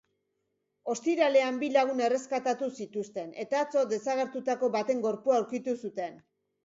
[0.93, 6.19] Ostiralean bi lagun erreskatatu zituzten eta atzo desagertuetako baten gorpua aurkitu zuten.